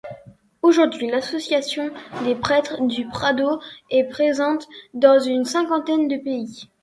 [0.63, 1.91] Aujourd'hui, l'Association
[2.25, 3.59] des Prêtres du Prado
[3.91, 6.69] est présente dans une cinquantaine de pays.